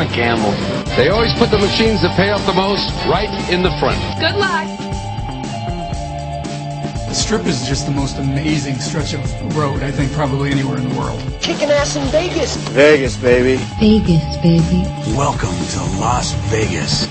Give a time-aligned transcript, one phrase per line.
[0.00, 0.52] Want to gamble?
[0.96, 4.00] They always put the machines that pay off the most right in the front.
[4.18, 4.64] Good luck.
[7.06, 9.20] The strip is just the most amazing stretch of
[9.54, 11.20] road, I think, probably anywhere in the world.
[11.42, 12.56] Kicking ass in Vegas.
[12.70, 13.62] Vegas, baby.
[13.78, 14.88] Vegas, baby.
[15.14, 17.06] Welcome to Las Vegas.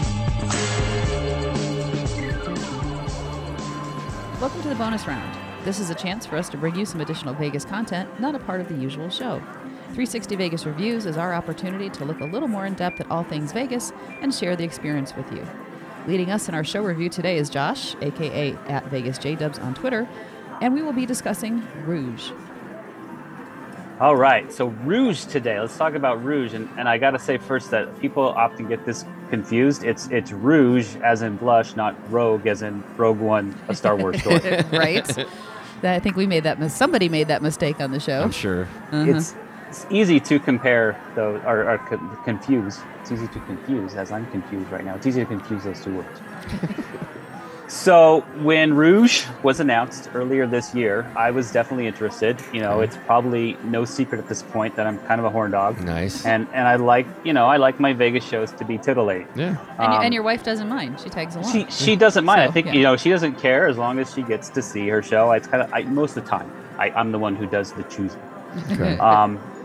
[4.41, 5.37] Welcome to the bonus round.
[5.63, 8.39] This is a chance for us to bring you some additional Vegas content, not a
[8.39, 9.43] part of the usual show.
[9.89, 13.23] 360 Vegas Reviews is our opportunity to look a little more in depth at all
[13.23, 15.45] things Vegas and share the experience with you.
[16.05, 20.07] Leading us in our show review today is Josh, aka at Vegas JDubs on Twitter,
[20.61, 22.29] and we will be discussing Rouge.
[23.99, 25.59] All right, so Rouge today.
[25.59, 28.85] Let's talk about Rouge, and, and I got to say first that people often get
[28.85, 29.83] this confused.
[29.83, 34.19] It's it's Rouge as in blush, not Rogue as in Rogue One, a Star Wars
[34.21, 34.39] story.
[34.71, 35.27] right?
[35.83, 38.21] I think we made that mis- somebody made that mistake on the show.
[38.21, 38.67] I'm sure.
[38.91, 39.45] It's uh-huh.
[39.69, 42.79] It's easy to compare though, or, or co- confuse.
[43.01, 44.95] It's easy to confuse, as I'm confused right now.
[44.95, 46.19] It's easy to confuse those two words.
[47.67, 52.41] so when Rouge was announced earlier this year, I was definitely interested.
[52.51, 55.51] You know, it's probably no secret at this point that I'm kind of a horn
[55.51, 55.79] dog.
[55.81, 56.25] Nice.
[56.25, 59.27] and and I like you know I like my Vegas shows to be titillating.
[59.35, 59.49] yeah.
[59.77, 61.51] And, you- Um, and your wife doesn't mind; she tags along.
[61.51, 62.41] She she doesn't mind.
[62.41, 62.73] So, I think yeah.
[62.73, 65.31] you know she doesn't care as long as she gets to see her show.
[65.33, 67.83] It's kind of I, most of the time I, I'm the one who does the
[67.83, 68.19] choosing.
[68.71, 68.97] Okay.
[68.97, 69.58] Um, Every-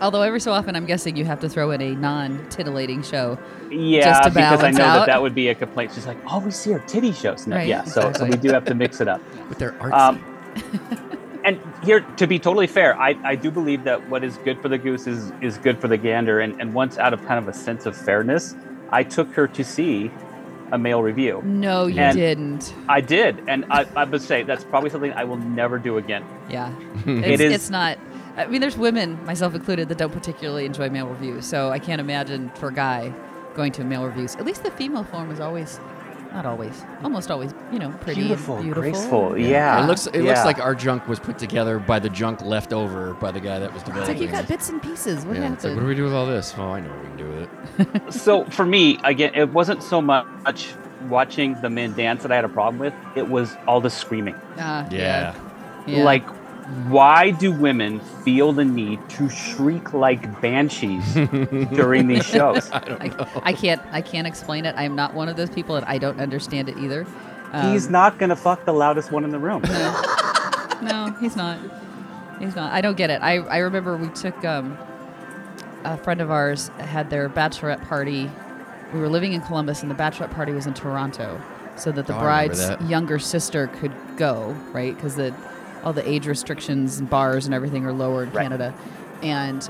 [0.00, 3.38] Although every so often, I'm guessing you have to throw in a non-titillating show.
[3.70, 4.94] yeah, Just to because I know out.
[5.00, 5.92] that that would be a complaint.
[5.94, 8.50] She's like, "Oh, we see her titty shows." No, Right, yeah, so so we do
[8.50, 9.20] have to mix it up.
[9.48, 9.92] But they're artsy.
[9.92, 14.60] Um, and here, to be totally fair, I, I do believe that what is good
[14.60, 16.40] for the goose is, is good for the gander.
[16.40, 18.56] And, and once out of kind of a sense of fairness,
[18.90, 20.10] I took her to see
[20.72, 21.42] a male review.
[21.44, 22.74] No, you And- didn't.
[22.88, 26.24] I did, and I, I would say that's probably something I will never do again.
[26.50, 26.72] Yeah,
[27.06, 27.98] It it's, it's not.
[28.36, 31.46] I mean, there's women, myself included, that don't particularly enjoy male reviews.
[31.46, 33.12] So I can't imagine for a guy
[33.54, 34.36] going to male reviews.
[34.36, 35.80] At least the female form is always,
[36.32, 39.38] not always, almost always, you know, pretty, and Beautiful, beautiful, graceful.
[39.38, 40.22] Yeah, it looks it yeah.
[40.30, 43.58] looks like our junk was put together by the junk left over by the guy
[43.58, 44.14] that was It's developing.
[44.16, 44.48] like you got it.
[44.48, 45.24] bits and pieces.
[45.24, 46.52] What yeah, it's like, what do we do with all this?
[46.58, 48.12] Oh, I know what we can do with it.
[48.12, 50.74] so for me again it wasn't so much
[51.08, 54.34] watching the men dance that i had a problem with it was all the screaming
[54.58, 55.34] Ah, Yeah.
[55.86, 56.02] yeah.
[56.04, 56.24] like
[56.88, 63.52] why do women feel the need to shriek like banshees during these shows I, I
[63.52, 63.80] can't.
[63.92, 64.74] I can't explain it.
[64.76, 67.06] I'm not one of those people, and I don't understand it either.
[67.52, 69.62] Um, he's not gonna fuck the loudest one in the room
[70.82, 71.58] No, he's not.
[72.40, 72.72] He's not.
[72.72, 73.22] I don't get it.
[73.22, 74.76] I, I remember we took um,
[75.84, 78.30] a friend of ours had their bachelorette party.
[78.92, 81.40] We were living in Columbus, and the bachelorette party was in Toronto,
[81.76, 82.82] so that the Oh, bride's that.
[82.82, 84.94] younger sister could go, right?
[84.94, 85.32] Because the
[85.86, 88.42] all the age restrictions and bars and everything are lower in Right.
[88.42, 88.74] Canada.
[89.22, 89.68] And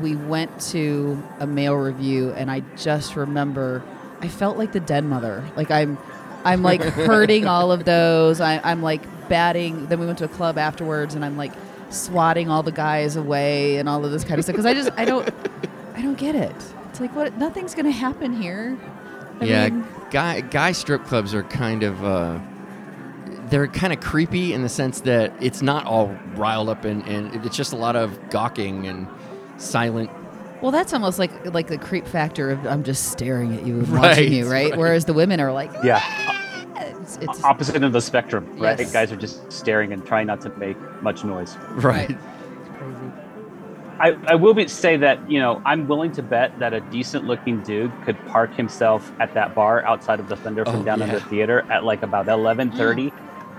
[0.00, 3.82] we went to a male review, and I just remember
[4.22, 5.44] I felt like the dead mother.
[5.56, 5.98] Like I'm,
[6.44, 8.40] I'm like hurting all of those.
[8.40, 9.86] I, I'm like batting.
[9.86, 11.52] Then we went to a club afterwards, and I'm like
[11.90, 14.54] swatting all the guys away and all of this kind of stuff.
[14.54, 15.28] Because I just I don't
[15.94, 16.56] I don't get it.
[16.88, 17.36] It's like what?
[17.36, 18.78] Nothing's gonna happen here.
[19.40, 22.40] I yeah, mean, guy guy strip clubs are kind of uh,
[23.50, 27.44] they're kind of creepy in the sense that it's not all riled up and, and
[27.44, 29.08] it's just a lot of gawking and
[29.58, 30.10] silent.
[30.62, 33.92] well, that's almost like like the creep factor of I'm just staring at you and
[33.92, 34.70] Right, watching you, right?
[34.70, 34.78] right.
[34.78, 36.34] Whereas the women are like, yeah ah,
[36.82, 38.92] it's, it's opposite end of the spectrum right Yes.
[38.92, 42.10] guys are just staring and trying not to make much noise Right.
[42.78, 43.12] crazy.
[44.02, 47.24] I, I will be, say that you know I'm willing to bet that a decent
[47.24, 51.02] looking dude could park himself at that bar outside of the Thunder from Oh, down
[51.02, 53.12] in the theater at like about 11:30,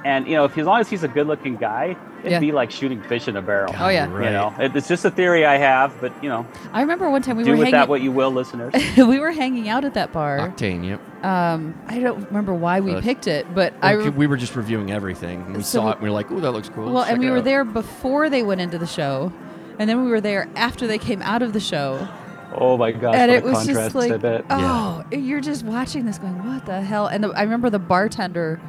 [0.05, 2.39] and you know if as long as he's a good looking guy, it'd Yeah.
[2.39, 3.73] be like shooting fish in a barrel.
[3.79, 4.07] Oh, yeah.
[4.11, 4.25] Right.
[4.25, 7.37] You know, it's just a theory I have, but you know, I remember one time
[7.37, 8.73] we do were with hanging that what you will, listeners.
[8.97, 10.37] we were hanging out at that bar.
[10.39, 10.99] Octane, yep.
[11.25, 14.55] Um, I don't remember why we Uh, picked it, but I re- we were just
[14.55, 15.41] reviewing everything.
[15.43, 17.11] And we So- saw it and we were like, "Oh, that looks cool." well, Let's
[17.11, 19.31] and we were out." there before they went into the show,
[19.79, 22.07] and then we were there after they came out of the show,
[22.53, 23.77] Oh my gosh, and what it a was contrast!
[23.85, 24.45] just like, I bet.
[24.49, 27.07] oh, you're just watching this, going, what the hell?
[27.07, 28.59] And the, I remember the bartender.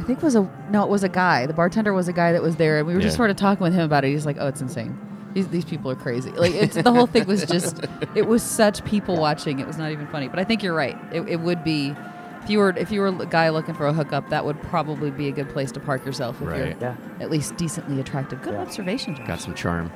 [0.00, 1.46] I think it was a no, it was a guy.
[1.46, 3.62] The bartender was a guy that was there, and we were just sort of talking
[3.62, 4.08] with him about it.
[4.08, 4.98] He's like, "Oh, it's insane.
[5.34, 6.30] These, these people are crazy.
[6.30, 7.84] Like it's the whole thing was just
[8.16, 9.60] it was such people watching.
[9.60, 10.26] It was not even funny.
[10.28, 10.96] But I think you're right.
[11.12, 11.94] It, it would be
[12.42, 15.10] if you were if you were a guy looking for a hookup, that would probably
[15.10, 16.56] be a good place to park yourself if Right.
[16.58, 16.96] you're Yeah.
[17.20, 18.40] at least decently attractive.
[18.42, 18.60] Good Yeah.
[18.62, 19.26] observation, Josh.
[19.28, 19.92] Got some charm.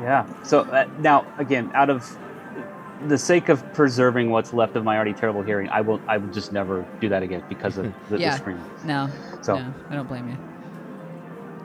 [0.00, 0.26] Yeah.
[0.44, 2.16] So uh, now, again, out of
[3.06, 6.00] the sake of preserving what's left of my already terrible hearing, I will.
[6.08, 8.30] I will just never do that again because of the, Yeah.
[8.32, 8.60] the screen.
[8.84, 9.08] No,
[9.42, 10.36] So- no, I don't blame you.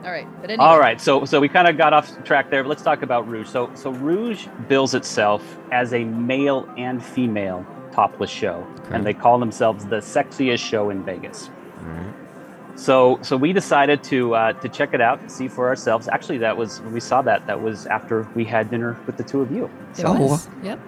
[0.04, 0.64] All right, but anyway.
[0.64, 2.62] All right, so so we kind of got off track there.
[2.62, 3.48] But let's talk about Rouge.
[3.48, 5.42] So so Rouge bills itself
[5.72, 8.94] as a male and female topless show, Okay.
[8.96, 11.48] and they call themselves the sexiest show in Vegas.
[11.80, 12.14] All right.
[12.76, 16.06] So so we decided to uh, to check it out, see for ourselves.
[16.08, 17.46] Actually, that was when we saw that.
[17.46, 19.70] That was after we had dinner with the two of you.
[19.92, 20.48] It So was.
[20.62, 20.78] Yep.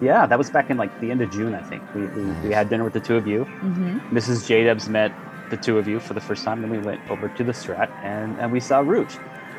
[0.00, 1.82] Yeah, that was back in like the end of June, I think.
[1.94, 3.44] We we, we had dinner with the two of you.
[3.44, 4.16] Mm-hmm.
[4.16, 4.46] Mrs.
[4.46, 5.12] J Dubs met
[5.50, 6.62] the two of you for the first time.
[6.62, 9.16] Then we went over to the Strat and, and we saw Rouge.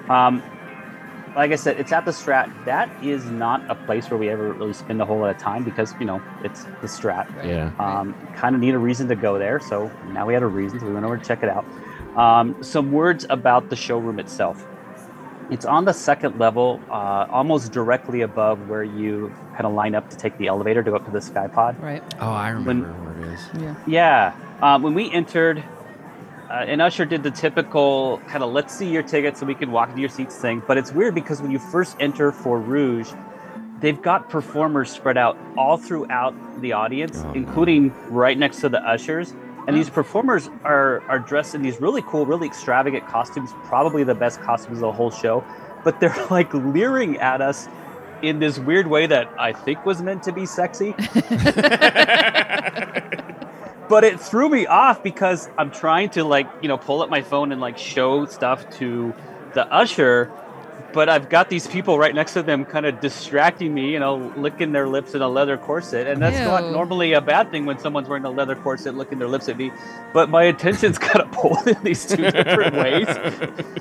[0.10, 0.42] Um,
[1.36, 2.66] like I said, it's at the Strat.
[2.66, 5.64] That is not a place where we ever really spend a whole lot of time
[5.64, 7.28] because, you know, it's the Strat.
[7.46, 7.72] Yeah.
[7.80, 9.60] Um, kind of need a reason to go there.
[9.60, 10.80] So now we had a reason.
[10.80, 11.66] So we went over to check it out.
[12.18, 14.66] Um, some words about the showroom itself.
[15.52, 20.10] It's on the second level, uh, almost directly above where you kind of line up
[20.10, 21.76] to take the elevator to go up to the Sky Pod.
[21.84, 22.02] Right.
[22.22, 23.50] Oh, I When- remember where it is.
[23.60, 23.76] Yeah.
[23.86, 24.34] Yeah.
[24.62, 25.62] Um, when we entered,
[26.50, 29.72] uh, and Usher did the typical kind of let's see your ticket so we can
[29.74, 30.62] walk into your seats thing.
[30.66, 33.12] But it's weird because when you first enter for Rouge,
[33.82, 37.34] they've got performers spread out all throughout the audience, Oh, no.
[37.34, 39.34] including right next to the ushers.
[39.68, 44.16] And these performers are, are dressed in these really cool, really extravagant costumes, probably the
[44.16, 45.44] best costumes of the whole show.
[45.84, 47.68] But they're like leering at us
[48.22, 50.94] in this weird way that I think was meant to be sexy.
[53.90, 57.22] but it threw me off because I'm trying to like you know pull up my
[57.22, 59.14] phone and like show stuff to
[59.54, 60.32] the usher,
[60.94, 64.32] but I've got these people right next to them, kind of distracting me, you know,
[64.36, 67.78] licking their lips in a leather corset, and that's not normally a bad thing when
[67.80, 69.72] someone's wearing a leather corset, licking their lips at me.
[70.14, 73.08] But my attention's kind of pulled in these two different ways,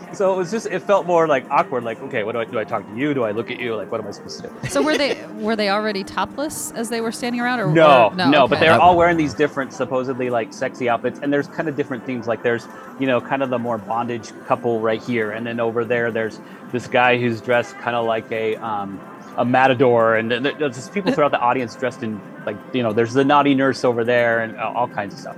[0.17, 1.85] so it was just it felt more like awkward.
[1.85, 2.59] Like, okay, what do I do?
[2.59, 3.15] I talk to you?
[3.15, 3.75] Do I look at you?
[3.77, 4.69] Like, what am I supposed to do?
[4.69, 8.15] So were they were they already topless as they were standing around, or No, or-
[8.15, 8.67] no, but okay.
[8.67, 12.27] they're all wearing these different, supposedly like sexy outfits, and there's kind of different themes.
[12.27, 12.67] Like there's,
[12.99, 16.41] you know, kind of the more bondage couple right here, and then over there, there's
[16.73, 19.01] this guy who's dressed kind of like a um,
[19.37, 23.13] a matador, and there's just people throughout the audience dressed in like, you know, there's
[23.15, 25.37] the naughty nurse over there, and uh, all kinds of stuff.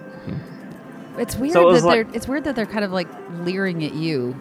[1.19, 3.08] It's weird So it that like- they're it's weird that they're kind of like
[3.40, 4.34] leering at you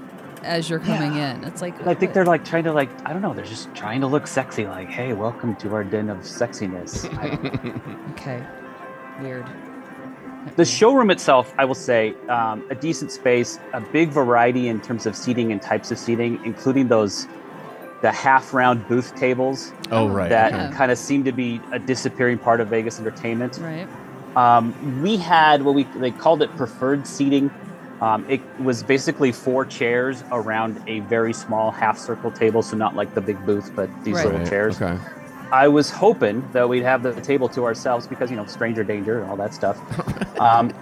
[0.44, 1.44] as you're coming in.
[1.44, 4.02] It's like I think they're like trying to like, I don't know, they're just trying
[4.02, 4.66] to look sexy.
[4.66, 7.06] Like, hey, welcome to our den of sexiness.
[7.20, 8.12] I don't know.
[8.14, 8.44] okay,
[9.22, 9.46] weird.
[10.56, 15.06] The showroom itself, I will say, um, a decent space, a big variety in terms
[15.06, 17.28] of seating and types of seating, including those
[18.02, 20.30] the half round booth tables Oh, right.
[20.30, 20.72] that Yeah.
[20.72, 23.60] kind of seem to be a disappearing part of Vegas entertainment.
[23.62, 23.88] Right.
[24.36, 27.52] Um, we had what we they called it preferred seating.
[28.02, 32.96] Um, it was basically four chairs around a very small half circle table, so not
[32.96, 34.26] like the big booth, but these Right.
[34.26, 34.82] little Right, chairs.
[34.82, 34.98] Okay.
[35.52, 39.22] I was hoping that we'd have the table to ourselves because you know stranger danger
[39.22, 39.78] and all that stuff.
[40.40, 40.74] um,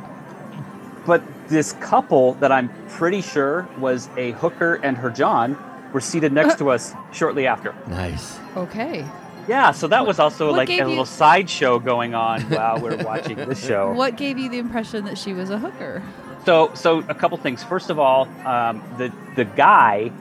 [1.05, 5.57] but this couple that I'm pretty sure was a hooker and her John
[5.91, 7.73] were seated next to us shortly after.
[7.87, 8.37] Nice.
[8.55, 9.05] Okay.
[9.47, 13.03] Yeah, so that was also like a you- little sideshow going on while we are
[13.03, 13.93] watching the show.
[13.95, 16.03] What gave you the impression that she was a hooker?
[16.45, 17.63] So, so a couple things.
[17.63, 20.11] First of all, um, the the guy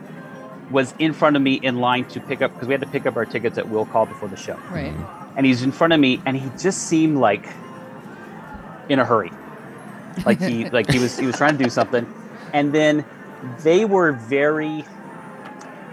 [0.71, 3.07] was in front of me in line to pick up because we had to pick
[3.07, 4.57] up our tickets at Will Call before the show.
[4.71, 4.93] Right.
[5.37, 7.47] and he's in front of me and he just seemed like
[8.89, 9.31] in a hurry
[10.27, 12.07] like he like he was he was trying to do something
[12.53, 13.05] and then
[13.63, 14.85] they were very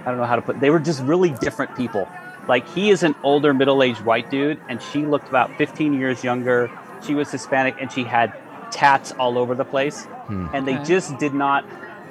[0.01, 2.08] i don't know how to put they were just really different people
[2.48, 6.72] like he is an older middle-aged white dude and she looked about 15 years younger
[7.05, 8.34] she was hispanic and she had
[8.72, 10.48] tats all over the place Hmm.
[10.53, 10.86] and they Okay.
[10.86, 11.63] just did not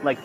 [0.05, 0.19] like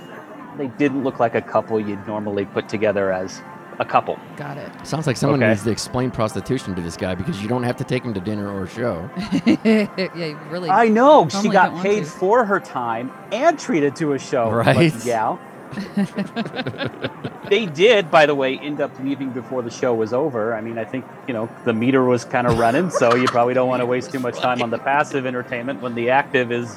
[0.57, 3.41] they didn't look like a couple you'd normally put together as
[3.79, 4.69] a couple Got it.
[4.85, 5.49] Sounds like someone Okay.
[5.49, 8.19] needs to explain prostitution to this guy because you don't have to take him to
[8.19, 9.09] dinner or a show.
[9.63, 10.69] yeah, really.
[10.69, 11.29] I know.
[11.29, 14.49] She got paid for her time and treated to a show.
[14.51, 14.93] Right.
[14.93, 15.39] lucky gal.
[17.49, 20.53] they did, by the way, end up leaving before the show was over.
[20.55, 23.53] I mean, I think, you know, the meter was kind of running, so you probably
[23.53, 26.75] don't want to waste too much time on the passive entertainment when the active is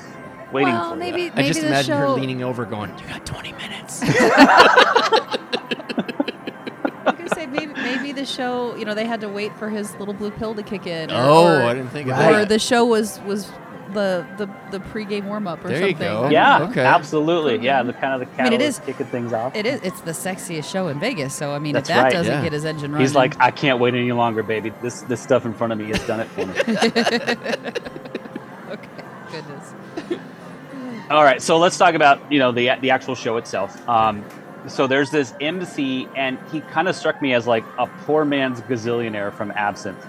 [0.52, 1.32] waiting well, for maybe you.
[1.34, 4.02] I just the imagine her leaning over going, You got 20 minutes.
[7.04, 8.74] I could say maybe maybe the show.
[8.76, 11.10] You know, they had to wait for his little blue pill to kick in.
[11.10, 12.32] Or, oh, or, I didn't think of that.
[12.32, 13.50] or the show was was
[13.92, 16.06] the the, the pregame warm up or There you something.
[16.06, 16.28] go.
[16.30, 16.62] Yeah.
[16.70, 16.80] Okay.
[16.80, 17.58] absolutely.
[17.58, 19.54] Yeah, the kind of the I mean, it catalyst is- kicking things off.
[19.56, 19.80] It is.
[19.82, 21.34] It's the sexiest show in Vegas.
[21.34, 22.42] So I mean, That's if that right, doesn't yeah.
[22.42, 24.72] get his engine running, He's like, I can't wait any longer, baby.
[24.80, 26.54] This this stuff in front of me has done it for me.
[28.70, 28.88] okay,
[29.30, 29.74] goodness.
[31.12, 33.86] All right, so let's talk about you know the the actual show itself.
[33.86, 34.24] Um,
[34.66, 38.62] so there's this MC, and he kind of struck me as like a poor man's
[38.62, 40.02] gazillionaire from Absinthe.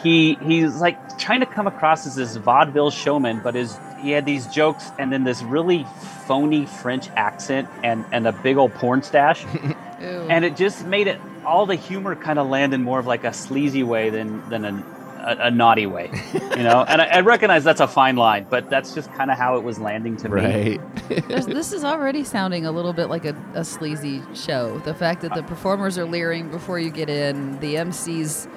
[0.00, 4.26] He he's like trying to come across as this vaudeville showman, but his he had
[4.26, 5.84] these jokes and then this really
[6.28, 9.44] phony French accent and and a big old porn stash,
[9.98, 13.24] and it just made it all the humor kind of land in more of like
[13.24, 14.84] a sleazy way than than a,
[15.20, 16.84] a, a naughty way, you know.
[16.88, 19.62] and I, I recognize that's a fine line, but that's just kind of how it
[19.62, 20.78] was landing to me.
[20.78, 20.80] Right.
[21.28, 24.78] There's, this is already sounding a little bit like a, a sleazy show.
[24.80, 28.48] The fact that the performers are leering before you get in, the MC's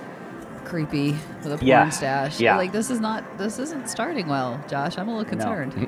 [0.65, 1.11] creepy
[1.43, 2.39] with a porn Yeah, stash.
[2.39, 2.55] yeah.
[2.57, 3.37] Like this is not.
[3.37, 4.97] This isn't starting well, Josh.
[4.97, 5.87] I'm a little concerned.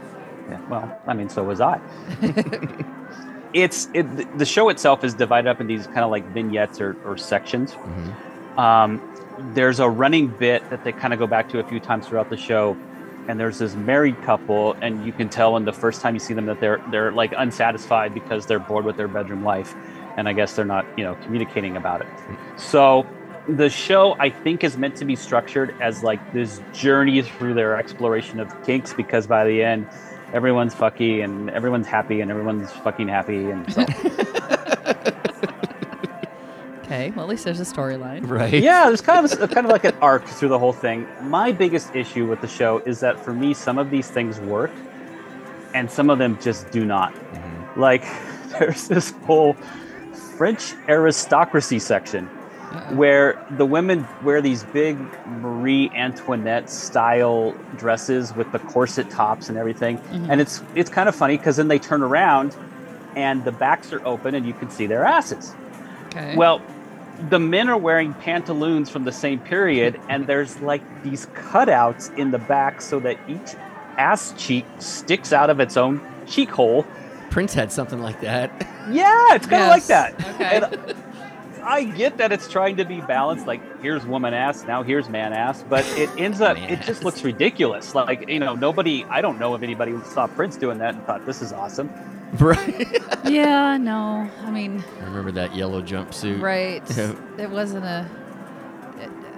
[0.50, 1.80] Yeah, well, I mean, so was I.
[3.54, 6.96] it's it, the show itself is divided up in these kind of like vignettes or,
[7.06, 7.76] or sections.
[8.58, 9.02] Um,
[9.40, 12.30] there's a running bit that they kind of go back to a few times throughout
[12.30, 12.78] the show,
[13.28, 16.34] and there's this married couple, and you can tell when the first time you see
[16.34, 19.74] them that they're they're like unsatisfied because they're bored with their bedroom life,
[20.18, 22.08] and I guess they're not you know communicating about it.
[22.58, 23.08] So
[23.48, 27.78] the show I think is meant to be structured as like this journey through their
[27.78, 29.88] exploration of kinks because by the end
[30.34, 33.86] everyone's fucky and everyone's happy and everyone's fucking happy and so
[36.96, 37.12] Okay.
[37.12, 38.26] Well, at least there's a storyline.
[38.36, 38.54] Right.
[38.54, 41.52] yeah there's kind of a, kind of like an arc through the whole thing my
[41.52, 44.72] biggest issue with the show is that for me some of these things work
[45.74, 47.80] and some of them just do not mm-hmm.
[47.80, 48.04] like
[48.60, 49.54] there's this whole
[50.38, 52.28] french aristocracy section
[52.94, 54.98] where the women wear these big
[55.28, 59.98] Marie Antoinette style dresses with the corset tops and everything.
[59.98, 60.32] Mm-hmm.
[60.32, 62.56] And it's it's kind of funny because then they turn around
[63.16, 65.54] and the backs are open and you can see their asses.
[66.08, 66.36] Okay.
[66.36, 66.62] Well,
[67.30, 72.32] the men are wearing pantaloons from the same period, and there's like these cutouts in
[72.32, 73.56] the back so that each
[73.98, 76.86] ass cheek sticks out of its own cheek hole.
[77.30, 78.50] Prince had something like that.
[78.90, 80.14] Yeah, it's kind of like that.
[80.36, 80.58] Okay.
[80.58, 80.96] And
[81.64, 83.48] I get that it's trying to be balanced.
[83.48, 87.24] Like here's woman ass, now here's man ass, but it ends up it just looks
[87.24, 87.96] ridiculous.
[87.96, 89.04] Like you know, nobody.
[89.06, 91.90] I don't know if anybody saw Prince doing that and thought this is awesome.
[92.40, 93.02] right.
[93.26, 93.78] yeah.
[93.78, 94.30] No.
[94.44, 96.42] I mean, I remember that yellow jumpsuit.
[96.42, 96.84] right.
[96.98, 97.14] Yeah.
[97.38, 98.10] It wasn't a.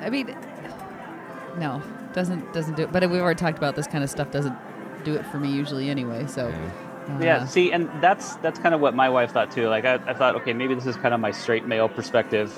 [0.01, 0.35] I mean,
[1.57, 1.81] no.
[2.13, 2.91] Doesn't doesn't do it.
[2.91, 4.31] But we've already talked about this kind of stuff.
[4.31, 4.55] Doesn't
[5.03, 6.25] do it for me usually anyway.
[6.27, 6.47] So.
[6.47, 9.67] uh, Yeah, see, and that's that's kind of what my wife thought too.
[9.69, 12.51] Like I, I thought, okay, maybe this is kind of my straight male perspective,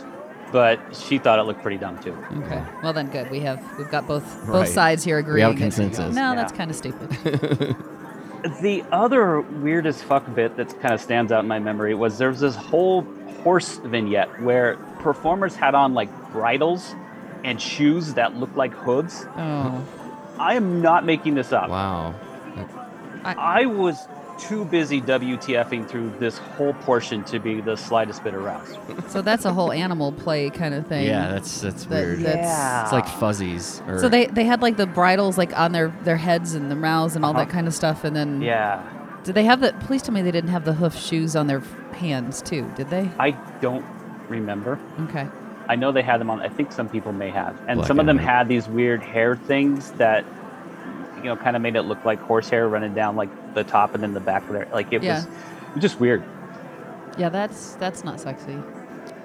[0.51, 2.15] but she thought it looked pretty dumb too.
[2.43, 2.63] Okay.
[2.83, 3.29] Well then, good.
[3.31, 4.67] We have we've got both both Right.
[4.67, 5.35] sides here agreeing.
[5.35, 6.15] We have a that- consensus.
[6.15, 6.35] No, Yeah.
[6.35, 7.75] that's kind of stupid.
[8.61, 12.17] The other weird as fuck bit that kind of stands out in my memory was
[12.17, 13.01] there was this whole
[13.43, 16.95] horse vignette where performers had on like bridles
[17.43, 19.25] and shoes that looked like hooves.
[19.35, 19.85] oh.
[20.37, 21.69] I am not making this up.
[21.69, 22.15] Wow.
[23.25, 24.07] I was
[24.39, 28.77] too busy WTFing through this whole portion to be the slightest bit aroused.
[29.09, 31.05] So that's a whole animal play kind of thing.
[31.05, 32.19] Yeah, that's that's That- weird.
[32.19, 33.81] that's- It's like fuzzies.
[33.87, 36.75] Or, So they they had like the bridles like on their their heads and the
[36.75, 37.39] mouths and all Uh-huh.
[37.45, 38.81] that kind of stuff, and then Yeah.
[39.23, 39.73] Did they have the?
[39.81, 41.61] Please tell me they didn't have the hoof shoes on their
[41.93, 42.71] hands too.
[42.75, 43.09] Did they?
[43.19, 43.31] I
[43.61, 43.83] don't
[44.29, 44.79] remember.
[45.09, 45.27] Okay.
[45.67, 46.39] I know they had them on.
[46.41, 48.25] I think some people may have, and Black some of them white.
[48.25, 50.23] had these weird hair things that,
[51.23, 54.03] you know, kind of made it look like horsehair running down like the top and
[54.03, 54.67] then the back of their.
[54.73, 55.25] Like it Yeah.
[55.73, 56.23] was, just weird.
[57.17, 58.57] Yeah, that's that's not sexy.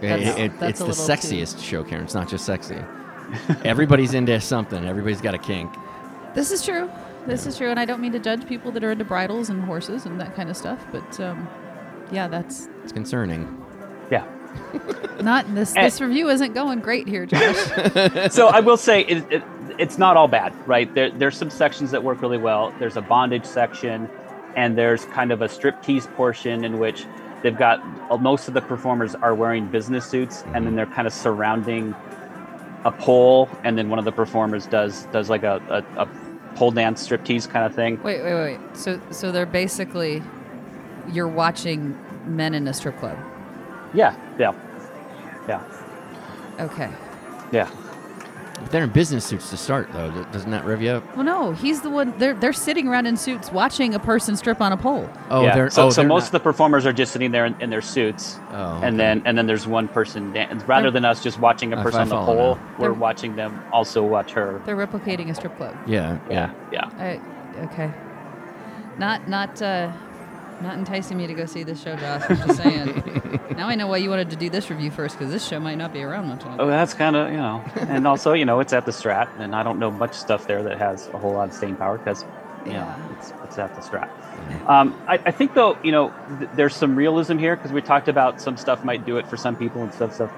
[0.01, 2.05] That's- it- that's it's the little too- sexiest show, Karen.
[2.05, 2.79] It's not just sexy.
[3.65, 4.85] Everybody's into something.
[4.87, 5.73] Everybody's got a kink.
[6.35, 6.91] This is true.
[7.27, 9.63] This is true, and I don't mean to judge people that are into bridles and
[9.65, 11.49] horses and that kind of stuff, but um,
[12.13, 13.65] yeah, that's It's concerning.
[14.11, 14.25] Yeah.
[15.23, 15.75] Not this.
[15.77, 15.83] Eh.
[15.83, 17.57] This review isn't going great here, Josh.
[18.33, 19.43] so I will say it, it,
[19.79, 20.93] it's not all bad, right?
[20.95, 22.75] There, there's some sections that work really well.
[22.79, 24.09] There's a bondage section,
[24.57, 27.05] and there's kind of a striptease portion in which
[27.43, 27.81] they've got
[28.11, 31.95] uh, most of the performers are wearing business suits, and then they're kind of surrounding
[32.85, 36.07] a pole, and then one of the performers does does like a, a, a
[36.55, 38.01] pole dance striptease kind of thing.
[38.03, 38.61] wait, wait, wait.
[38.75, 40.23] So so they're basically
[41.13, 43.19] you're watching men in a strip club.
[43.95, 44.53] Yeah, yeah,
[45.49, 45.63] yeah,
[46.61, 46.91] Okay.
[47.53, 47.69] yeah.
[48.61, 50.11] But They're in business suits to start, though.
[50.33, 51.17] Doesn't that rev you up?
[51.17, 52.15] Well, no, he's the one.
[52.19, 55.09] They're they're sitting around in suits watching a person strip on a pole.
[55.29, 55.55] Oh, yeah.
[55.55, 57.61] they're so, oh, so they're most not- of the performers are just sitting there in,
[57.61, 58.87] in their suits, Oh, okay.
[58.87, 62.03] and then and then there's one person dan- rather than us just watching a person
[62.03, 62.61] on the pole, now.
[62.79, 64.63] we're They're- watching them also watch her.
[64.65, 65.77] They're replicating a strip club.
[65.87, 66.51] Yeah, yeah.
[66.73, 66.91] Yeah.
[66.99, 67.21] I,
[67.65, 67.91] okay.
[68.99, 69.91] Not not uh,
[70.65, 72.23] not enticing me to go see this show, Josh.
[72.29, 73.41] I'm just saying.
[73.57, 75.77] now I know why you wanted to do this review first, because this show might
[75.77, 76.63] not be around much longer.
[76.65, 79.55] Oh, that's kind of you know, and also you know it's at the Strat, and
[79.55, 82.25] I don't know much stuff there that has a whole lot of staying power because
[82.67, 82.85] you Yeah.
[82.85, 84.09] know it's it's at the Strat.
[84.69, 88.09] Um, I, I think though you know th- there's some realism here because we talked
[88.09, 90.33] about some stuff might do it for some people and some stuff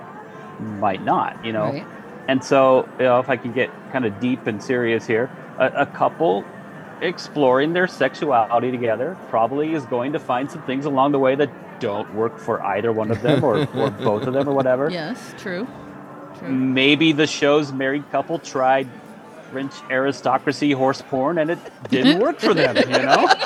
[0.60, 1.44] might not.
[1.44, 1.86] You know, Right.
[2.28, 5.66] and so you know if I can get kind of deep and serious here, a,
[5.82, 6.44] a couple
[7.02, 11.50] exploring their sexuality together probably is going to find some things along the way that
[11.80, 15.34] don't work for either one of them or, or both of them or whatever Yes,
[15.38, 15.66] true.
[16.38, 16.48] True.
[16.48, 18.88] maybe the show's married couple tried
[19.50, 23.28] French aristocracy horse porn and it didn't work for them, you know?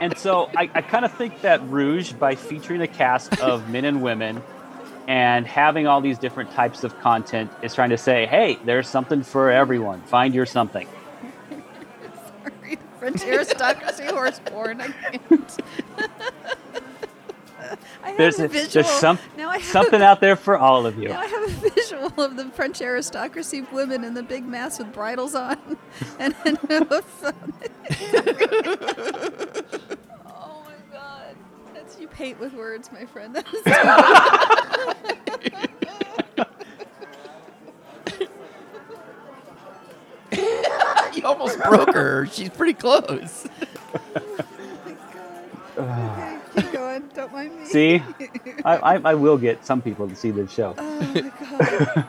[0.00, 3.84] and so I, I kind of think that Rouge, by featuring a cast of men
[3.84, 4.42] and women
[5.08, 9.22] and having all these different types of content, is trying to say, hey, there's something
[9.22, 10.00] for everyone.
[10.02, 10.86] Find your something.
[12.42, 14.80] Sorry, French aristocracy horse porn.
[14.80, 15.58] I can't.
[18.02, 18.82] I There's, a visual.
[18.84, 21.08] there's some, now I have something a, out there for all of you.
[21.10, 24.92] Now I have a visual of the French aristocracy women in the big mass with
[24.92, 25.76] bridles on
[26.18, 26.58] and, and
[32.00, 33.36] you paint with words, my friend.
[41.14, 42.26] you almost broke her.
[42.26, 43.46] She's pretty close.
[45.78, 47.08] okay, keep going.
[47.14, 47.66] Don't mind me.
[47.66, 48.02] See,
[48.64, 50.74] I, I, I will get some people to see this show.
[50.78, 52.06] Oh my god.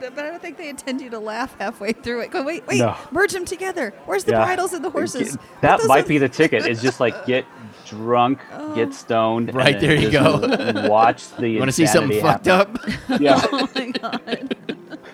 [0.00, 2.30] But I don't think they intend you to laugh halfway through it.
[2.30, 2.94] Go, wait, wait, No.
[3.10, 3.94] merge them together.
[4.04, 4.44] Where's the Yeah.
[4.44, 5.36] bridles and the horses?
[5.36, 6.66] Put That those might on- be the ticket.
[6.66, 7.46] It's just like get
[7.86, 8.38] drunk,
[8.74, 8.92] get oh.
[8.92, 10.88] stoned, and Right, there you go.
[10.88, 11.48] Watch the.
[11.48, 12.78] You want to see something insanity fucked up?
[13.20, 14.56] Yeah, Oh my god.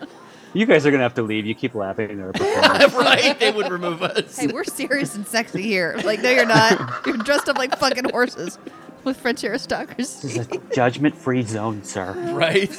[0.54, 1.46] you guys are gonna have to leave.
[1.46, 2.94] You keep laughing at our performance.
[2.94, 3.38] right?
[3.38, 4.38] They would remove us.
[4.38, 6.00] Hey, we're serious and sexy here.
[6.04, 7.06] Like, no, you're not.
[7.06, 8.58] You're dressed up like fucking horses
[9.04, 10.28] with French aristocracy.
[10.28, 12.12] This is a judgment-free zone, sir.
[12.32, 12.70] right?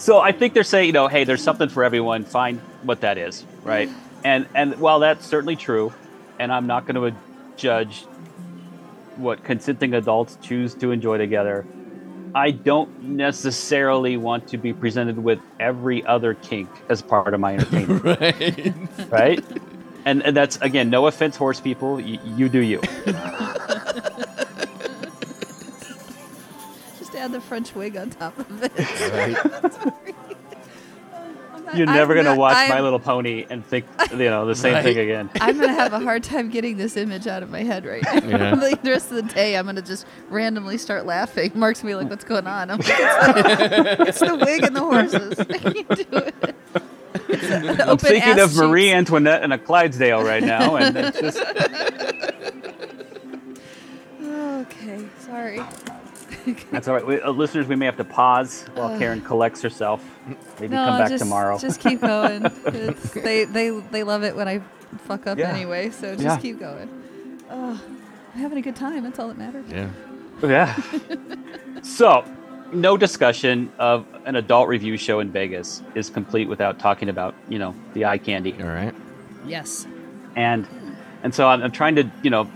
[0.00, 2.24] So I think they're saying, you know, hey, there's something for everyone.
[2.24, 3.90] Find what that is, right?
[4.24, 5.92] And and while that's certainly true,
[6.38, 7.18] and I'm not going to
[7.56, 8.04] judge
[9.16, 11.66] what consenting adults choose to enjoy together,
[12.34, 17.54] I don't necessarily want to be presented with every other kink as part of my
[17.54, 19.10] entertainment, right.
[19.10, 19.44] right?
[20.04, 21.96] And, and that's again, no offense, horse people.
[21.96, 22.80] Y- you do you.
[26.98, 28.72] Just add the French wig on top of it.
[29.12, 29.94] right.
[31.72, 34.44] I'm not- You're never going to watch I'm- My Little Pony and think, you know,
[34.46, 34.82] the same Right.
[34.84, 35.30] thing again.
[35.40, 38.14] I'm gonna have a hard time getting this image out of my head right now.
[38.26, 38.54] Yeah.
[38.60, 41.52] like the rest of the day, I'm gonna just randomly start laughing.
[41.54, 44.80] Mark's gonna be like, "What's going on?" I'm like, "It's, it's the wig and the
[44.80, 45.38] horses.
[45.38, 46.34] I can't do it."
[47.28, 48.94] It's a- an I'm thinking of Marie cheeks.
[48.96, 51.38] Antoinette and a Clydesdale right now, and it's just
[54.22, 55.60] Okay, sorry.
[56.70, 57.06] that's all right.
[57.06, 60.04] We, uh, listeners, we may have to pause while Karen collects herself.
[60.60, 61.58] Maybe no, come back just, tomorrow.
[61.58, 62.44] Just keep going.
[62.66, 64.60] It's, they they they love it when I
[65.06, 65.50] fuck up Yeah.
[65.52, 65.90] anyway.
[65.90, 66.38] So just Yeah.
[66.38, 66.88] keep going.
[67.50, 67.80] Oh,
[68.34, 69.02] I'm having a good time.
[69.04, 69.66] That's all that matters.
[69.70, 69.90] Yeah.
[70.42, 70.76] yeah.
[71.82, 72.24] so,
[72.72, 77.58] no discussion of an adult review show in Vegas is complete without talking about you
[77.58, 78.54] know the eye candy.
[78.60, 78.94] All right.
[79.46, 79.86] Yes.
[80.36, 80.66] and
[81.22, 82.48] and so I'm, I'm trying to you know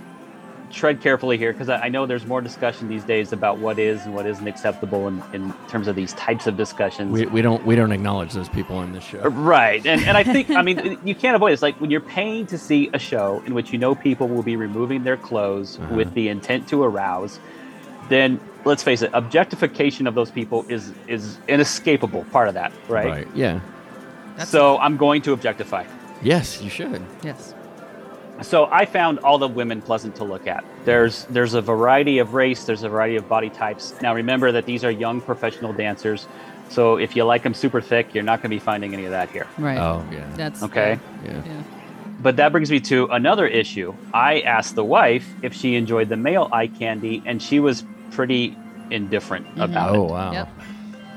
[0.75, 4.05] tread carefully here because I, I know there's more discussion these days about what is
[4.05, 7.65] and what isn't acceptable in, in terms of these types of discussions We, we don't
[7.65, 9.21] we don't acknowledge those people in this show.
[9.29, 11.53] right and, and i think i mean you can't avoid it.
[11.55, 14.43] it's like when you're paying to see a show in which you know people will
[14.43, 15.95] be removing their clothes Uh-huh.
[15.95, 17.39] with the intent to arouse
[18.09, 22.73] then let's face it objectification of those people is is an inescapable part of that
[22.89, 23.29] right, Right.
[23.35, 23.61] Yeah.
[24.45, 25.85] so i'm going to objectify
[26.23, 27.03] Yes, you should.
[27.23, 27.54] Yes.
[28.45, 30.65] So I found all the women pleasant to look at.
[30.85, 33.95] There's there's a variety of race, there's a variety of body types.
[34.03, 36.27] Now remember that these are young professional dancers.
[36.71, 39.11] So if you like them super thick, you're not going to be finding any of
[39.11, 39.47] that here.
[39.59, 39.79] Right.
[39.79, 40.31] Oh yeah.
[40.37, 40.99] That's Okay.
[41.25, 41.43] yeah.
[41.45, 41.63] Yeah.
[42.21, 43.95] But that brings me to another issue.
[44.15, 48.57] I asked the wife if she enjoyed the male eye candy and she was pretty
[48.91, 49.61] indifferent mm-hmm.
[49.63, 49.99] about Oh it.
[49.99, 50.33] Oh wow.
[50.33, 50.49] Yep.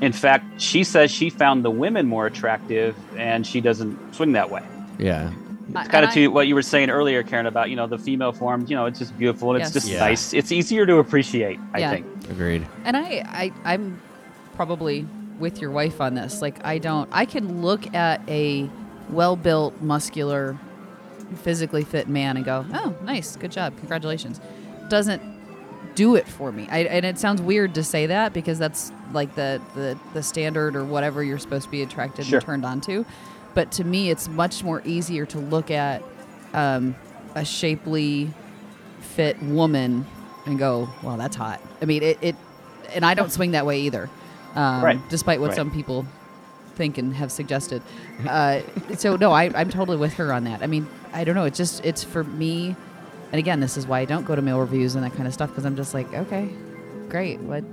[0.01, 4.49] In fact, she says she found the women more attractive and she doesn't swing that
[4.49, 4.63] way.
[4.99, 5.31] Yeah.
[5.75, 7.87] I- It's kind of to I- what you were saying earlier, Karen, about you know
[7.87, 8.65] the female form.
[8.67, 9.75] You know, it's just beautiful and Yes.
[9.75, 9.99] it's just Yeah.
[9.99, 10.33] nice.
[10.33, 11.59] It's easier to appreciate.
[11.73, 11.91] I Yeah.
[11.91, 12.05] think.
[12.29, 12.65] Agreed.
[12.85, 13.99] And I, I, I'm
[14.55, 15.05] probably
[15.39, 16.41] with your wife on this.
[16.41, 18.69] Like, I don't, I can look at a
[19.09, 20.57] well built, muscular,
[21.43, 24.39] physically fit man and go, oh, nice, good job, congratulations.
[24.89, 25.21] Doesn't
[25.95, 26.67] do it for me.
[26.71, 30.75] I, and it sounds weird to say that because that's like the, the, the standard
[30.75, 32.37] or whatever you're supposed to be attracted Sure.
[32.39, 33.05] and turned on to.
[33.57, 36.03] But to me, it's much more easier to look at
[36.53, 36.95] um,
[37.33, 38.29] a shapely,
[38.99, 40.05] fit woman
[40.45, 42.35] and go, "Well, that's hot." I mean, it, it
[42.93, 44.11] and I don't swing that way either,
[44.53, 45.09] um, Right.
[45.09, 45.55] despite what Right.
[45.55, 46.05] some people
[46.75, 47.81] think and have suggested.
[48.29, 48.59] Uh,
[48.95, 50.61] so no, I, I'm totally with her on that.
[50.61, 51.45] I mean, I don't know.
[51.45, 52.75] It's just it's for me,
[53.31, 55.33] and again, this is why I don't go to male reviews and that kind of
[55.33, 56.47] stuff because I'm just like, okay,
[57.09, 57.63] great, what.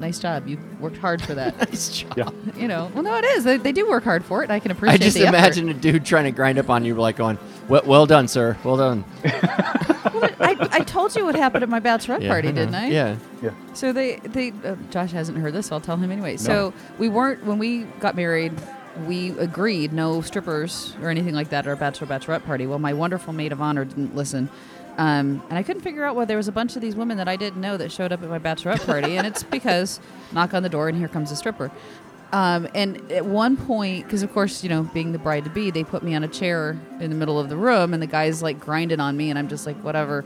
[0.00, 0.48] Nice job.
[0.48, 1.56] You worked hard for that.
[1.70, 2.14] Nice job.
[2.16, 2.30] Yeah.
[2.56, 3.44] You know, well, no, it is.
[3.44, 4.50] They, they do work hard for it.
[4.50, 5.00] I can appreciate.
[5.00, 5.02] It.
[5.02, 5.36] I just the effort.
[5.36, 8.56] imagine a dude trying to grind up on you, like going, "Well, well done, sir.
[8.64, 12.54] Well done." I, I told you what happened at my bachelorette Yeah, party, know.
[12.54, 12.88] didn't I?
[12.88, 13.16] Yeah.
[13.42, 13.50] Yeah.
[13.74, 16.36] So they they uh, Josh hasn't heard this, so I'll tell him anyway.
[16.36, 18.52] So we weren't when we got married.
[19.06, 22.66] We agreed no strippers or anything like that at our bachelor bachelorette party.
[22.66, 24.50] Well, my wonderful maid of honor didn't listen,
[24.98, 27.28] um, and I couldn't figure out why there was a bunch of these women that
[27.28, 30.00] I didn't know that showed up at my bachelorette party, and it's because
[30.32, 31.70] knock on the door and here comes a stripper.
[32.32, 35.70] Um, and at one point, because of course, you know, being the bride to be,
[35.70, 38.42] they put me on a chair in the middle of the room, and the guy's
[38.42, 40.24] like grinding on me, and I'm just like, whatever.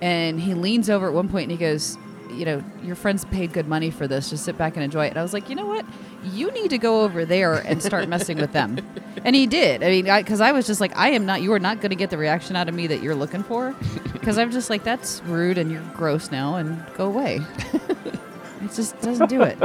[0.00, 1.96] And he leans over at one point and he goes,
[2.32, 4.30] You know, your friends paid good money for this.
[4.30, 5.10] Just sit back and enjoy it.
[5.10, 5.84] And I was like, You know what?
[6.24, 8.78] You need to go over there and start messing with them.
[9.24, 9.84] And he did.
[9.84, 11.96] I mean, because I, was just like, I am not, you are not going to
[11.96, 13.72] get the reaction out of me that you're looking for.
[14.12, 17.40] Because I'm just like, That's rude and you're gross now and go away.
[17.72, 19.58] it just doesn't do it.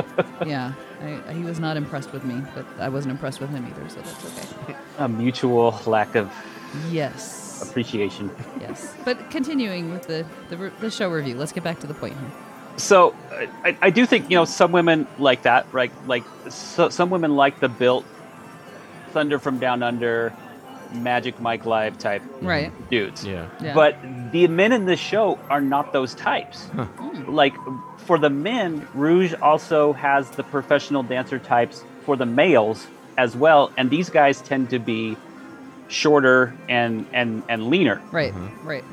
[0.46, 0.74] Yeah.
[1.02, 4.02] I, he was not impressed with me, but I wasn't impressed with him either, so
[4.02, 4.76] that's okay.
[5.00, 6.32] A mutual lack of
[6.92, 7.68] Yes.
[7.68, 8.30] appreciation.
[8.60, 8.94] Yes.
[9.06, 12.32] But continuing with the, the, the show review, let's get back to the point here.
[12.78, 13.16] So
[13.64, 15.92] I, I do think you know some women like that, right?
[16.08, 18.06] Like so, some women like the built
[19.12, 20.34] Thunder from Down Under,
[20.94, 22.72] Magic Mike Live type Right.
[22.90, 23.26] dudes.
[23.26, 23.48] Yeah.
[23.62, 23.74] Yeah.
[23.74, 23.98] But
[24.32, 26.66] the men in this show are not those types.
[26.68, 27.34] Hmm.
[27.34, 27.56] Like
[28.00, 32.88] for the men, Rouge also has the professional dancer types for the males
[33.18, 35.18] as well, and these guys tend to be
[35.88, 38.02] shorter and and and leaner.
[38.12, 38.34] Right.
[38.34, 38.68] Mm-hmm.
[38.68, 38.84] Right.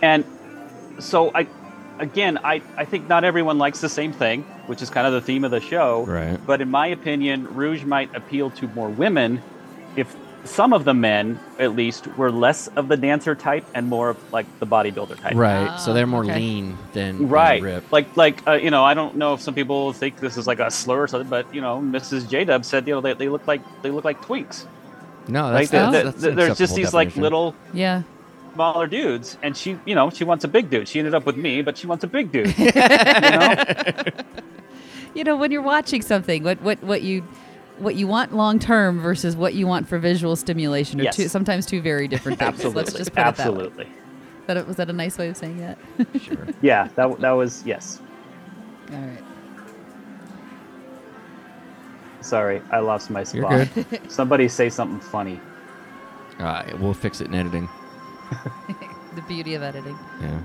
[0.00, 0.24] And
[1.00, 1.46] so I
[2.02, 5.20] again I, I think not everyone likes the same thing, which is kind of the
[5.22, 6.04] theme of the show.
[6.04, 6.38] Right.
[6.46, 9.40] But in my opinion, Rouge might appeal to more women
[9.96, 14.10] if some of the men, at least, were less of the dancer type and more
[14.10, 15.36] of like the bodybuilder type.
[15.36, 15.78] Right.
[15.78, 16.34] so they're more okay.
[16.34, 17.62] lean than than Right.
[17.62, 17.92] ripped.
[17.92, 20.58] Like, like uh, you know, I don't know if some people think this is like
[20.58, 22.28] a slur or something, but you know, Mrs.
[22.28, 24.66] J Dub said, you know, they, they look like they look like twinks.
[25.28, 28.02] no, Like that's, the- the- that's the- there's just acceptable these like little Yeah.
[28.54, 30.88] Smaller dudes, and she, you know, she wants a big dude.
[30.88, 32.56] She ended up with me, but she wants a big dude.
[32.58, 33.64] you know?
[35.14, 37.22] You know, when you're watching something, what what what you
[37.78, 41.16] what you want long term versus what you want for visual stimulation are Yes.
[41.16, 42.48] two, sometimes two very different things.
[42.54, 42.82] Absolutely.
[42.82, 43.44] Let's just put it that way.
[43.64, 43.88] Absolutely.
[44.46, 45.78] That it- was that a nice way of saying that?
[46.20, 46.46] Sure.
[46.62, 48.00] Yeah, that that was yes.
[48.92, 49.22] All right.
[52.20, 53.74] Sorry, I lost my You're spot.
[53.74, 54.10] good.
[54.10, 55.40] Somebody say something funny.
[56.38, 57.68] All right, we'll fix it in editing.
[59.14, 59.98] The beauty of editing.
[60.22, 60.40] Yeah.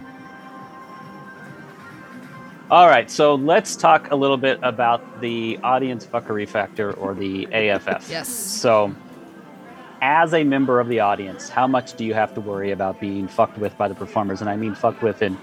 [2.69, 7.47] All right, so let's talk a little bit about the audience fuckery factor or the
[7.54, 8.10] AFF.
[8.12, 8.28] Yes.
[8.28, 8.93] So,
[10.02, 13.26] as a member of the audience, how much do you have to worry about being
[13.28, 14.41] fucked with by the performers?
[14.41, 15.38] And I mean fucked with in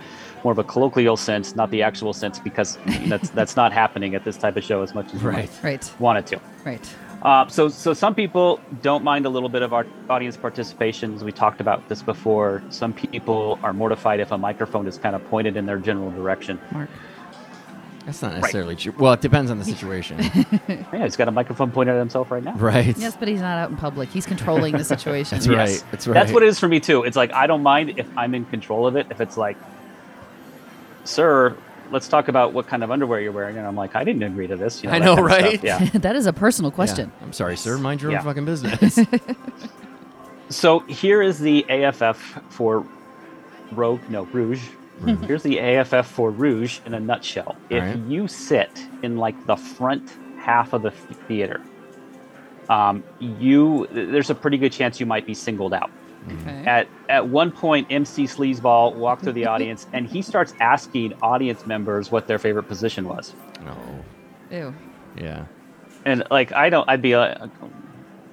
[0.44, 2.76] more of a colloquial sense, not the actual sense, because
[3.07, 5.50] that's that's not happening at this type of show as much as you Right.
[5.62, 5.92] might Right.
[5.98, 6.40] want it to.
[6.62, 6.94] Right.
[7.24, 11.14] Uh, so, so some people don't mind a little bit of our audience participation.
[11.14, 12.62] as We talked about this before.
[12.68, 16.60] Some people are mortified if a microphone is kind of pointed in their general direction.
[16.70, 16.90] Mark.
[18.04, 18.92] That's not necessarily true.
[18.98, 20.18] Well, it depends on the situation.
[20.68, 22.54] Yeah, he's got a microphone pointed at himself right now.
[22.56, 22.96] right.
[22.96, 24.10] Yes, but he's not out in public.
[24.10, 25.37] He's controlling the situation.
[25.38, 25.56] That's Yes.
[25.82, 25.90] right.
[25.90, 26.14] That's right.
[26.14, 27.02] That's what it is for me too.
[27.04, 29.06] It's like I don't mind if I'm in control of it.
[29.10, 29.56] If it's like,
[31.04, 31.56] sir,
[31.90, 34.47] let's talk about what kind of underwear you're wearing, and I'm like, I didn't agree
[34.47, 34.83] to this.
[34.83, 35.42] You know, I know, kind of stuff.
[35.51, 35.64] right?
[35.64, 35.85] Yeah.
[36.01, 36.75] that is a personal Yeah.
[36.77, 37.12] question.
[37.23, 37.79] I'm sorry, sir.
[37.79, 38.18] Mind your Yeah.
[38.18, 38.99] own fucking business.
[40.51, 42.16] So here is the AFF
[42.51, 42.87] for
[43.73, 44.62] Rogue, no Rouge.
[45.27, 47.57] Here's the AFF for Rouge in a nutshell.
[47.70, 47.99] If Alright.
[48.07, 48.70] you sit
[49.03, 51.61] in like the front half of the theater,
[52.68, 55.90] um, you there's a pretty good chance you might be singled out.
[56.26, 56.64] Okay.
[56.66, 61.66] At at one point, MC Sleazeball walked through the audience and he starts asking audience
[61.66, 63.34] members what their favorite position was.
[63.64, 63.76] no.
[64.50, 64.74] Ew.
[65.16, 65.46] Yeah.
[66.04, 67.38] And like I don't, I'd be like,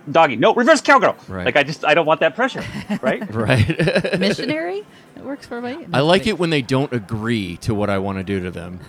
[0.10, 0.36] doggy.
[0.36, 1.16] No, reverse cowgirl.
[1.28, 1.46] Right.
[1.46, 2.64] Like I just I don't want that pressure,
[3.02, 3.34] right?
[3.34, 4.20] Right.
[4.20, 4.86] Missionary.
[5.16, 5.86] It works for me.
[5.94, 8.80] I like it when they don't agree to what I want to do to them.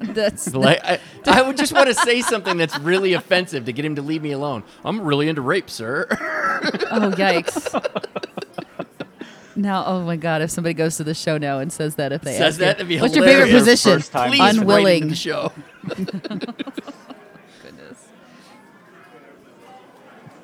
[0.00, 3.84] That's Like I, I would just want to say something that's really offensive to get
[3.84, 4.64] him to leave me alone.
[4.84, 6.06] I'm really into rape, sir.
[6.92, 7.72] Oh yikes!
[9.56, 10.42] now, oh my god!
[10.42, 12.64] If somebody goes to the show now and says that, if they Says ask that,
[12.66, 13.82] you, that'd be what's your favorite hilarious.
[13.82, 13.98] position?
[13.98, 14.30] First time.
[14.30, 15.08] Please write into Unwilling.
[15.08, 15.52] the show.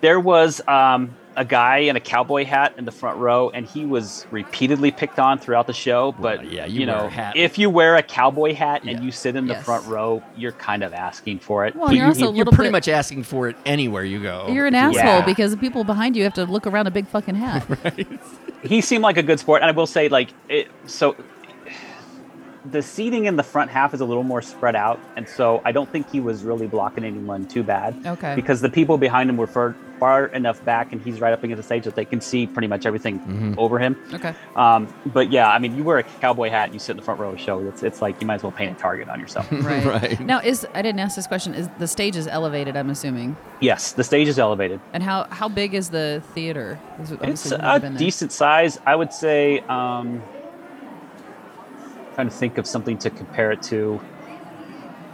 [0.00, 3.84] There was um, a guy in a cowboy hat in the front row, and he
[3.84, 6.12] was repeatedly picked on throughout the show.
[6.12, 7.36] But Well, yeah, you know, wear a hat.
[7.36, 8.92] if you wear a cowboy hat Yeah.
[8.92, 9.64] and you sit in the Yes.
[9.64, 11.74] front row, you're kind of asking for it.
[11.74, 14.22] Well, But you're also a you're little pretty bit- much asking for it anywhere you
[14.22, 14.46] go.
[14.50, 15.24] You're an asshole Yeah.
[15.24, 17.66] because the people behind you have to look around a big fucking hat.
[18.62, 21.16] he seemed like a good sport, and I will say, like, it, so
[22.70, 25.72] the seating in the front half is a little more spread out, and so I
[25.72, 27.94] don't think he was really blocking anyone too bad.
[28.06, 28.34] Okay.
[28.34, 31.56] Because the people behind him were far, far enough back, and he's right up against
[31.58, 33.54] the stage that they can see pretty much everything Mm-hmm.
[33.58, 33.96] over him.
[34.14, 34.34] Okay.
[34.56, 37.02] Um, but yeah, I mean, you wear a cowboy hat and you sit in the
[37.02, 37.60] front row of a show.
[37.66, 39.50] It's it's like you might as well paint a target on yourself.
[39.52, 39.84] Right.
[39.84, 40.20] Right.
[40.20, 41.54] Now, is I didn't ask this question.
[41.54, 42.76] Is the stage is elevated?
[42.76, 43.36] I'm assuming.
[43.60, 44.80] yes, the stage is elevated.
[44.92, 46.78] And how how big is the theater?
[47.02, 47.98] Is it- It's a never been there.
[47.98, 48.78] decent size.
[48.86, 49.60] I would say.
[49.68, 50.22] Um,
[52.18, 54.00] trying to think of something to compare it to.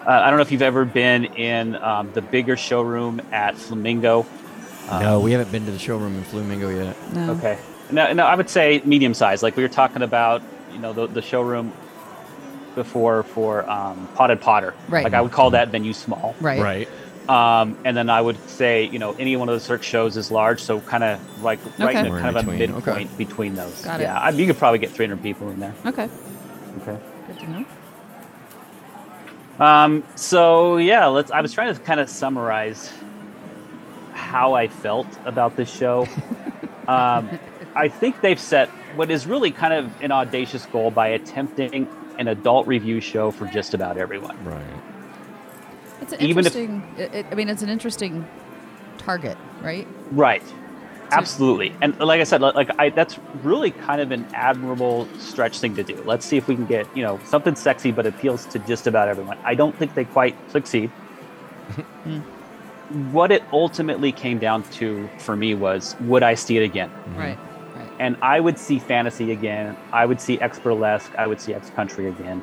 [0.07, 4.25] Uh, I don't know if you've ever been in um, the bigger showroom at Flamingo.
[4.89, 6.97] no, we haven't been to the showroom in Flamingo yet.
[7.13, 7.33] No.
[7.33, 7.59] Okay.
[7.91, 9.43] No, no, I would say medium size.
[9.43, 10.41] Like we were talking about,
[10.73, 11.75] you know, the, the showroom
[12.75, 14.73] before for um, Potted Potter.
[14.89, 15.05] Right.
[15.05, 16.35] Like I would call that venue small.
[16.41, 16.63] Right.
[16.63, 16.89] Right.
[17.29, 20.31] Um, and then I would say, you know, any one of those Cirque shows is
[20.31, 22.07] large, so kind of like right Okay.
[22.07, 23.09] in We're a, in kind of a midpoint okay.
[23.19, 23.85] between those.
[23.85, 24.05] Got it.
[24.05, 25.75] yeah, I, you could probably get 300 people in there.
[25.85, 26.09] Okay.
[26.81, 26.99] Okay.
[27.27, 27.65] Good to know.
[29.59, 31.31] Um, so yeah, let's.
[31.31, 32.93] I was trying to kind of summarize
[34.13, 36.09] how I felt about this show.
[36.89, 37.39] um,
[37.75, 42.29] I think they've set what is really kind of an audacious goal by attempting an
[42.29, 44.43] adult review show for just about everyone.
[44.45, 44.65] Right.
[46.01, 46.95] It's an Even interesting.
[46.99, 48.27] it, it- I mean, it's an interesting
[48.99, 49.87] target, right?
[50.11, 50.43] Right.
[51.11, 51.75] Absolutely.
[51.81, 55.83] And like I said, like I, that's really kind of an admirable stretch thing to
[55.83, 56.03] do.
[56.05, 59.09] Let's see if we can get, you know, something sexy but appeals to just about
[59.09, 59.39] everyone.
[59.45, 60.91] I don't think they quite succeed.
[62.05, 62.19] Hmm.
[63.13, 66.91] what it ultimately came down to for me was would I see it again?
[66.91, 67.19] Mm-hmm.
[67.19, 67.39] Right.
[67.75, 67.91] Right.
[67.99, 69.75] And I would see fantasy again.
[69.91, 71.11] I would see X burlesque.
[71.17, 72.43] I would see X country again.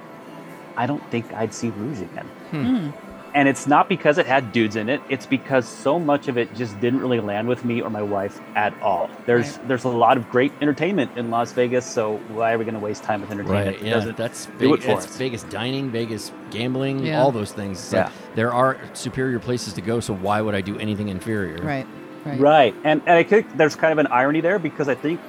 [0.75, 2.25] I don't think I'd see Rouge again.
[2.49, 2.89] Hmm.
[2.89, 3.10] hmm.
[3.33, 5.01] And it's not because it had dudes in it.
[5.07, 8.41] It's because so much of it just didn't really land with me or my wife
[8.55, 9.09] at all.
[9.25, 9.67] There's Right.
[9.69, 12.81] there's a lot of great entertainment in Las Vegas, so why are we going to
[12.81, 13.67] waste time with entertainment?
[13.67, 13.79] Right.
[13.79, 13.93] that Yeah.
[13.93, 15.17] doesn't That's do Vegas, it for it's us?
[15.17, 17.21] Vegas dining, Vegas gambling, Yeah.
[17.21, 17.79] all those things.
[17.79, 18.09] So Yeah.
[18.35, 21.57] There are superior places to go, so why would I do anything inferior?
[21.63, 21.85] Right.
[22.25, 22.39] Right.
[22.39, 22.75] Right.
[22.83, 25.19] And and I think there's kind of an irony there because I think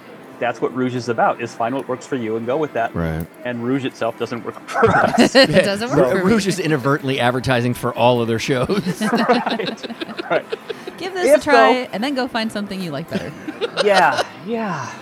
[0.42, 2.94] that's what Rouge is about: is find what works for you and go with that.
[2.94, 3.26] Right.
[3.44, 5.34] And Rouge itself doesn't work for us.
[5.34, 6.10] it doesn't work.
[6.10, 6.30] for me.
[6.30, 8.68] Rouge is inadvertently advertising for all of their shows.
[9.12, 10.30] right.
[10.30, 10.44] Right.
[10.98, 13.32] Give this If a try, though- and then go find something you like better.
[13.84, 14.92] yeah, yeah.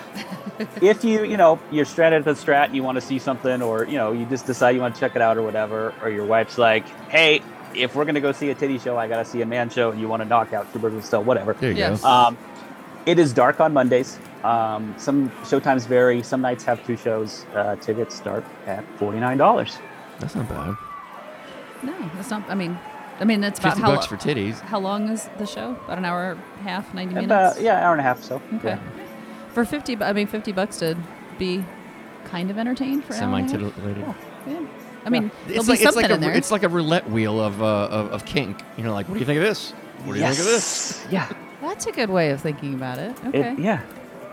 [0.82, 3.62] if you, you know, you're stranded at the strat and you want to see something,
[3.62, 6.10] or you know, you just decide you want to check it out or whatever, or
[6.10, 7.40] your wife's like, "Hey,
[7.74, 10.00] if we're gonna go see a titty show, I gotta see a man show," and
[10.00, 11.54] you want to knock out two birds with a stone, whatever.
[11.54, 12.02] there you Yes.
[12.02, 12.08] go.
[12.08, 12.38] Um,
[13.06, 14.18] it is dark on Mondays.
[14.44, 16.22] Um, some showtimes vary.
[16.22, 17.44] Some nights have two shows.
[17.54, 19.78] Uh, tickets start at forty nine dollars.
[20.18, 20.76] That's not bad.
[21.82, 22.48] No, that's not.
[22.48, 22.78] I mean,
[23.20, 24.58] I mean, that's about Fifty how, bucks for titties.
[24.60, 25.76] how long is the show?
[25.84, 27.26] About an hour, and a half, ninety minutes.
[27.30, 28.22] About yeah, hour and a half.
[28.22, 28.68] So Okay.
[28.68, 28.78] yeah.
[29.52, 30.96] For fifty, bu- I mean, fifty bucks to
[31.38, 31.64] be
[32.24, 33.60] kind of entertained for an hour and a half?
[33.60, 34.04] Semi-titillated.
[34.06, 34.14] Oh,
[34.46, 34.60] yeah.
[35.04, 36.32] I mean, there'll It's be like, it's something like a there.
[36.32, 38.60] it's like a roulette wheel of, uh, of of kink.
[38.76, 39.72] You know, like what do you think of this?
[40.04, 41.06] What do you think of this?
[41.10, 41.28] Yeah.
[41.62, 43.16] That's a good way of thinking about it.
[43.22, 43.54] It- Okay.
[43.58, 43.80] yeah.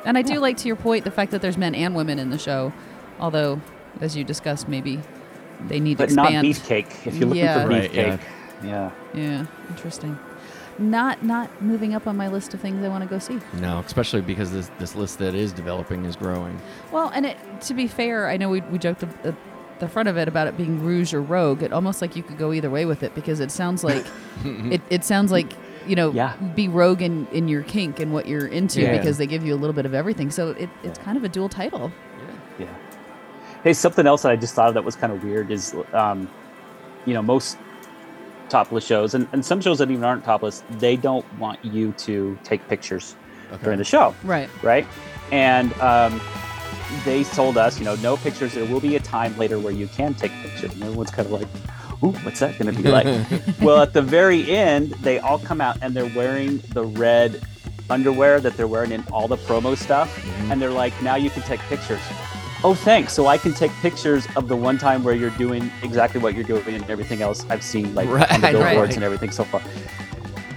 [0.08, 2.30] And I do like to your point the fact that there's men and women in
[2.30, 2.72] the show,
[3.20, 3.60] although,
[4.00, 5.02] as you discussed, maybe
[5.68, 7.06] they need to expand But not beefcake.
[7.06, 7.62] If you're looking Yeah.
[7.64, 8.20] for Right, beefcake,
[8.64, 8.92] yeah.
[9.14, 10.18] Yeah, interesting.
[10.80, 13.40] Not not moving up on my list of things I want to go see.
[13.60, 16.62] No, especially because this this list that is developing is growing.
[16.92, 19.36] Well, and it, to be fair, I know we, we joked at the,
[19.80, 21.64] the front of it about it being rouge or rogue.
[21.64, 24.06] It almost like you could go either way with it because it sounds like
[24.46, 25.52] it, it sounds like
[25.88, 26.36] you know Yeah.
[26.56, 28.98] be rogue in, in your kink and what you're into Yeah.
[28.98, 30.30] because they give you a little bit of everything.
[30.32, 31.92] So it, it's kind of a dual title.
[32.60, 32.68] Yeah.
[33.64, 36.30] Hey, something else that I just thought of that was kind of weird is, um,
[37.06, 37.58] you know, most
[38.50, 42.38] topless shows and, and some shows that even aren't topless, they don't want you to
[42.44, 43.16] take pictures
[43.64, 44.50] during the show, Right.
[44.64, 44.86] right?
[45.32, 46.22] And um,
[47.04, 48.54] they told us, you know, no pictures.
[48.54, 50.72] There will be a time later where you can take pictures.
[50.74, 51.48] And everyone's kind of like,
[52.04, 53.06] ooh, what's that going to be like?
[53.62, 57.42] well, at the very end, they all come out and they're wearing the red
[57.90, 60.52] underwear that they're wearing in all the promo stuff, Mm-hmm.
[60.52, 62.02] and they're like, now you can take pictures.
[62.64, 63.14] Oh, thanks.
[63.14, 66.44] So I can take pictures of the one time where you're doing exactly what you're
[66.44, 68.96] doing and everything else I've seen like Right, on the billboards right.
[68.96, 69.62] and everything so far.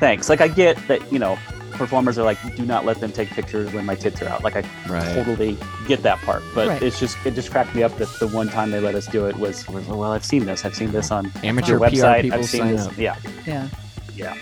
[0.01, 0.29] Thanks.
[0.31, 1.39] Like I get that, you know,
[1.81, 4.45] performers are like, do not let them take pictures when my tits are out.
[4.45, 5.15] Like I Right.
[5.15, 5.57] totally
[5.89, 6.83] get that part, but Right.
[6.83, 9.27] it's just it just cracked me up that the one time they let us do
[9.27, 10.65] it was, was well, I've seen this.
[10.65, 12.23] I've seen this on Amateur your website.
[12.23, 12.87] people I've seen this.
[12.87, 12.97] up.
[12.99, 13.17] Yeah,
[13.47, 13.67] Yeah.
[14.15, 14.35] yeah.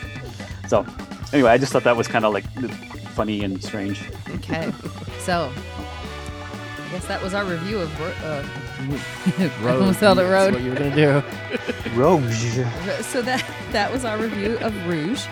[0.67, 0.85] So
[1.33, 2.45] anyway, I just thought that was kind of like
[3.15, 4.03] funny and strange.
[4.37, 4.71] Okay.
[5.21, 8.43] so, I guess that was our review of Ro- uh,
[9.63, 9.81] Road.
[9.81, 10.55] almost held it That's road.
[10.55, 11.23] what you were gonna do.
[11.95, 12.59] Rouge.
[13.03, 15.25] So that that was our review of Rouge.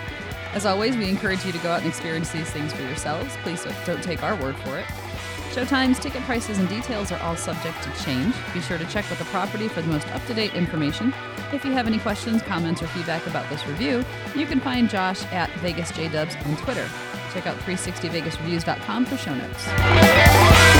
[0.57, 3.31] As always, we encourage you to go out and experience these things for yourselves.
[3.43, 4.85] Please don't- take our word for it.
[5.53, 8.33] Showtimes, ticket prices, and details are all subject to change.
[8.55, 11.13] Be sure to check with the property for the most up to date information.
[11.53, 15.23] If you have any questions, comments, or feedback about this review, you can find Josh
[15.31, 16.89] at VegasJDubs on Twitter.
[17.35, 20.76] Check out 360vegasreviews.com for show notes.